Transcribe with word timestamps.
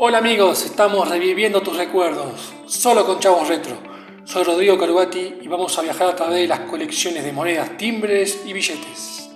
Hola 0.00 0.18
amigos, 0.18 0.64
estamos 0.64 1.08
reviviendo 1.08 1.60
tus 1.60 1.76
recuerdos, 1.76 2.52
solo 2.68 3.04
con 3.04 3.18
Chavos 3.18 3.48
Retro. 3.48 3.74
Soy 4.22 4.44
Rodrigo 4.44 4.78
Carubati 4.78 5.38
y 5.42 5.48
vamos 5.48 5.76
a 5.76 5.82
viajar 5.82 6.10
a 6.10 6.14
través 6.14 6.36
de 6.36 6.46
las 6.46 6.60
colecciones 6.60 7.24
de 7.24 7.32
monedas, 7.32 7.76
timbres 7.76 8.42
y 8.46 8.52
billetes. 8.52 9.28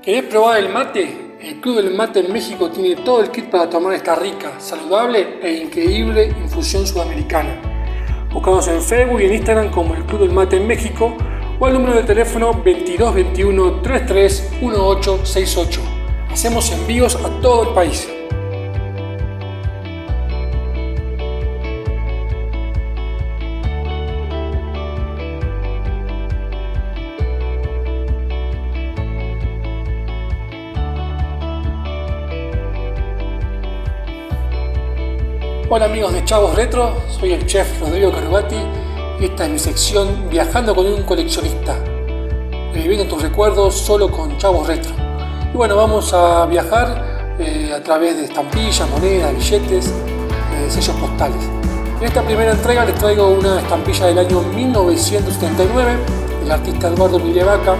¿Querés 0.00 0.22
probar 0.22 0.60
el 0.60 0.68
mate? 0.68 1.36
El 1.40 1.60
Club 1.60 1.78
del 1.78 1.94
Mate 1.94 2.20
en 2.20 2.32
México 2.32 2.70
tiene 2.70 2.94
todo 3.02 3.22
el 3.22 3.32
kit 3.32 3.46
para 3.46 3.68
tomar 3.68 3.92
esta 3.94 4.14
rica, 4.14 4.60
saludable 4.60 5.40
e 5.42 5.64
increíble 5.64 6.32
infusión 6.40 6.86
sudamericana. 6.86 7.60
Buscados 8.32 8.68
en 8.68 8.80
Facebook 8.80 9.20
y 9.20 9.24
en 9.24 9.34
Instagram 9.34 9.72
como 9.72 9.96
el 9.96 10.04
Club 10.04 10.20
del 10.20 10.30
Mate 10.30 10.58
en 10.58 10.68
México 10.68 11.16
o 11.58 11.66
al 11.66 11.72
número 11.72 11.96
de 11.96 12.04
teléfono 12.04 12.52
2221 12.52 13.82
331868. 13.82 15.99
Hacemos 16.32 16.70
envíos 16.70 17.16
a 17.16 17.28
todo 17.40 17.64
el 17.64 17.68
país. 17.70 18.08
Hola 35.68 35.84
amigos 35.84 36.12
de 36.12 36.24
Chavos 36.24 36.54
Retro, 36.56 36.94
soy 37.08 37.32
el 37.32 37.46
chef 37.46 37.80
Rodrigo 37.80 38.10
Carubati 38.10 38.56
y 39.20 39.26
esta 39.26 39.44
es 39.44 39.50
mi 39.50 39.58
sección 39.58 40.28
Viajando 40.28 40.74
con 40.74 40.86
un 40.86 41.02
coleccionista, 41.04 41.76
reviviendo 42.72 43.06
tus 43.06 43.22
recuerdos 43.22 43.76
solo 43.76 44.10
con 44.10 44.36
Chavos 44.36 44.66
Retro. 44.66 45.09
Y 45.52 45.56
bueno, 45.56 45.74
vamos 45.74 46.12
a 46.12 46.46
viajar 46.46 47.34
eh, 47.40 47.72
a 47.74 47.82
través 47.82 48.16
de 48.16 48.24
estampillas, 48.24 48.88
monedas, 48.88 49.34
billetes, 49.34 49.88
eh, 49.88 50.70
sellos 50.70 50.94
postales. 50.96 51.42
En 51.98 52.06
esta 52.06 52.22
primera 52.22 52.52
entrega 52.52 52.84
les 52.84 52.94
traigo 52.94 53.28
una 53.28 53.58
estampilla 53.58 54.06
del 54.06 54.18
año 54.18 54.42
1979 54.42 55.96
del 56.40 56.52
artista 56.52 56.88
Eduardo 56.88 57.18
Milevaca. 57.18 57.74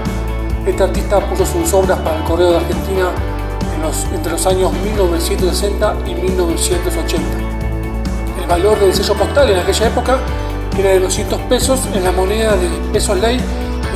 Este 0.66 0.82
artista 0.82 1.20
puso 1.20 1.46
sus 1.46 1.72
obras 1.72 1.98
para 2.00 2.16
el 2.16 2.24
Correo 2.24 2.50
de 2.50 2.56
Argentina 2.56 3.10
entre 4.12 4.32
los 4.32 4.46
años 4.46 4.72
1960 4.72 5.96
y 6.06 6.14
1980. 6.14 7.24
El 8.42 8.48
valor 8.48 8.78
del 8.80 8.92
sello 8.92 9.14
postal 9.14 9.48
en 9.48 9.58
aquella 9.58 9.86
época 9.86 10.18
era 10.76 10.90
de 10.90 11.00
200 11.00 11.40
pesos 11.42 11.80
en 11.94 12.04
la 12.04 12.12
moneda 12.12 12.56
de 12.56 12.68
pesos 12.92 13.18
ley 13.18 13.40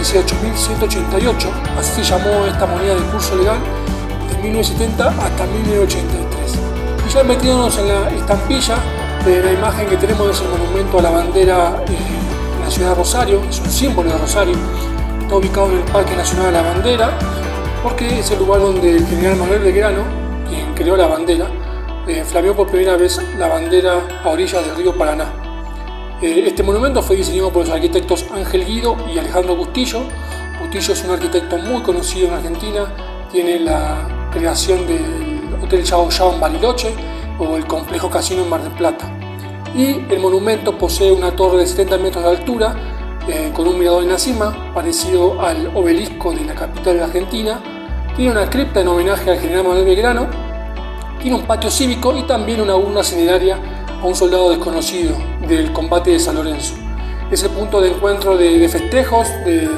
18.188, 0.01 1.49
así 1.79 2.03
se 2.03 2.11
llamó 2.11 2.47
esta 2.47 2.67
moneda 2.67 2.95
de 2.95 3.03
curso 3.11 3.37
legal 3.37 3.59
de 4.31 4.43
1970 4.43 5.09
hasta 5.09 5.47
1983. 5.47 6.59
Y 7.07 7.13
ya 7.13 7.23
metiéndonos 7.23 7.79
en 7.79 7.89
la 7.89 8.11
estampilla 8.11 8.77
de 9.25 9.43
la 9.43 9.53
imagen 9.53 9.87
que 9.89 9.97
tenemos 9.97 10.31
es 10.31 10.43
el 10.43 10.49
monumento 10.49 10.99
a 10.99 11.03
la 11.03 11.11
bandera 11.11 11.83
eh, 11.89 11.97
en 12.57 12.65
la 12.65 12.71
ciudad 12.71 12.91
de 12.91 12.95
Rosario, 12.97 13.43
es 13.49 13.61
un 13.61 13.71
símbolo 13.71 14.11
de 14.11 14.19
Rosario, 14.19 14.55
está 15.21 15.37
ubicado 15.37 15.71
en 15.71 15.79
el 15.79 15.85
Parque 15.85 16.17
Nacional 16.17 16.47
de 16.47 16.53
la 16.53 16.63
Bandera, 16.63 17.11
porque 17.83 18.19
es 18.19 18.31
el 18.31 18.39
lugar 18.39 18.61
donde 18.61 18.97
el 18.97 19.07
general 19.07 19.37
Manuel 19.37 19.61
Belgrano, 19.61 20.03
quien 20.49 20.75
creó 20.75 20.97
la 20.97 21.07
bandera, 21.07 21.47
eh, 22.07 22.23
flameó 22.25 22.55
por 22.55 22.69
primera 22.69 22.97
vez 22.97 23.21
la 23.39 23.49
bandera 23.49 24.01
a 24.23 24.29
orillas 24.29 24.65
del 24.67 24.77
río 24.77 24.97
Paraná. 24.97 25.54
Eh, 26.23 26.45
este 26.47 26.63
monumento 26.63 27.03
fue 27.03 27.17
diseñado 27.17 27.51
por 27.53 27.65
los 27.65 27.75
arquitectos 27.75 28.27
Ángel 28.33 28.65
Guido 28.65 28.97
y 29.13 29.19
Alejandro 29.19 29.57
Bustillo. 29.57 30.03
Bustillo 30.61 30.93
es 30.93 31.05
un 31.05 31.11
arquitecto 31.11 31.59
muy 31.59 31.83
conocido 31.83 32.29
en 32.29 32.35
Argentina, 32.35 32.95
tiene 33.33 33.59
la 33.59 34.29
creación 34.33 34.87
del 34.87 35.59
Hotel 35.63 35.83
Chao 35.83 36.09
Chao 36.11 36.33
en 36.33 36.41
Bariloche 36.41 36.95
o 37.39 37.57
el 37.57 37.67
complejo 37.67 38.09
casino 38.09 38.43
en 38.43 38.49
Mar 38.49 38.63
del 38.63 38.73
Plata. 38.73 39.11
Y 39.75 40.05
el 40.09 40.21
monumento 40.21 40.79
posee 40.79 41.11
una 41.11 41.35
torre 41.35 41.59
de 41.59 41.67
70 41.67 41.99
metros 41.99 42.23
de 42.23 42.31
altura 42.31 42.77
eh, 43.27 43.51
con 43.53 43.67
un 43.67 43.77
mirador 43.77 44.05
en 44.05 44.11
la 44.11 44.19
cima, 44.19 44.73
parecido 44.73 45.41
al 45.43 45.73
obelisco 45.75 46.31
de 46.31 46.45
la 46.45 46.55
capital 46.55 46.97
de 46.97 47.03
Argentina. 47.03 47.61
Tiene 48.15 48.31
una 48.31 48.49
cripta 48.49 48.83
en 48.83 48.89
homenaje 48.89 49.33
al 49.33 49.41
general 49.41 49.65
Manuel 49.65 49.85
Belgrano. 49.85 50.29
Tiene 51.21 51.37
un 51.37 51.43
patio 51.43 51.71
cívico 51.71 52.17
y 52.17 52.23
también 52.23 52.61
una 52.61 52.77
urna 52.77 53.03
cineraria 53.03 53.59
a 54.03 54.07
un 54.07 54.15
soldado 54.15 54.51
desconocido 54.51 55.17
del 55.49 55.73
combate 55.73 56.11
de 56.11 56.21
San 56.21 56.37
Lorenzo. 56.37 56.75
Es 57.31 57.43
el 57.43 57.51
punto 57.51 57.81
de 57.81 57.91
encuentro 57.91 58.37
de, 58.37 58.69
festejos, 58.69 59.29
de, 59.45 59.69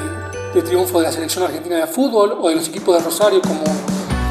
triunfo 0.61 0.99
de 0.99 1.05
la 1.05 1.11
selección 1.11 1.43
argentina 1.43 1.77
de 1.77 1.87
fútbol 1.87 2.37
o 2.41 2.49
de 2.49 2.55
los 2.55 2.67
equipos 2.67 2.97
de 2.97 3.03
Rosario 3.03 3.41
como 3.41 3.61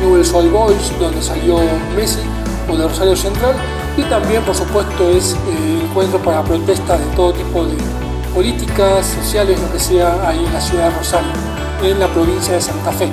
Newell's 0.00 0.32
Old 0.32 0.50
Boys, 0.50 0.92
donde 0.98 1.22
salió 1.22 1.58
Messi, 1.94 2.20
o 2.68 2.76
de 2.76 2.86
Rosario 2.86 3.16
Central. 3.16 3.54
Y 3.96 4.02
también, 4.02 4.42
por 4.42 4.54
supuesto, 4.54 5.08
es 5.10 5.34
eh, 5.34 5.80
encuentro 5.82 6.18
para 6.18 6.42
protestas 6.42 6.98
de 6.98 7.16
todo 7.16 7.32
tipo 7.32 7.64
de 7.64 7.76
políticas, 8.34 9.06
sociales, 9.06 9.60
lo 9.60 9.72
que 9.72 9.78
sea, 9.78 10.28
ahí 10.28 10.44
en 10.44 10.52
la 10.52 10.60
ciudad 10.60 10.90
de 10.90 10.98
Rosario, 10.98 11.32
en 11.82 11.98
la 11.98 12.08
provincia 12.08 12.54
de 12.54 12.60
Santa 12.60 12.92
Fe. 12.92 13.08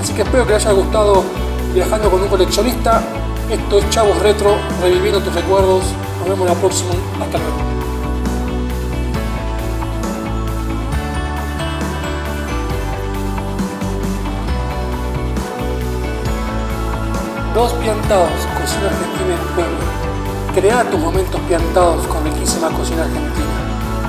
Así 0.00 0.12
que 0.12 0.22
espero 0.22 0.46
que 0.46 0.54
les 0.54 0.66
haya 0.66 0.74
gustado 0.74 1.24
viajando 1.72 2.10
con 2.10 2.22
un 2.22 2.28
coleccionista. 2.28 3.02
Esto 3.50 3.78
es 3.78 3.90
Chavos 3.90 4.16
Retro, 4.22 4.56
reviviendo 4.80 5.20
tus 5.20 5.34
recuerdos 5.34 5.82
nos 6.20 6.28
vemos 6.28 6.46
la 6.46 6.54
próxima. 6.54 6.92
Hasta 7.20 7.38
luego. 7.38 7.56
Dos 17.54 17.72
piantados, 17.72 18.30
cocina 18.60 18.86
argentina 18.86 19.34
en 19.34 19.40
pueblo. 19.56 19.78
Crea 20.54 20.88
tus 20.88 21.00
momentos 21.00 21.40
piantados 21.48 22.06
con 22.06 22.22
riquísima 22.24 22.68
cocina 22.70 23.02
argentina. 23.02 23.46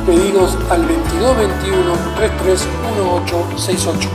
Pedidos 0.05 0.55
al 0.69 0.87
2221 0.87 1.93
331868. 2.17 4.09